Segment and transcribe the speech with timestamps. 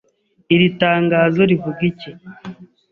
[0.53, 2.09] Iri tangazo rivuga iki